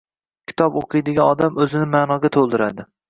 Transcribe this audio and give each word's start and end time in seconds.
Kitob 0.51 0.79
o‘qiydigan 0.79 1.29
odam 1.33 1.59
o‘zini 1.67 1.91
ma’noga 1.93 2.33
to‘ldiradi. 2.39 2.89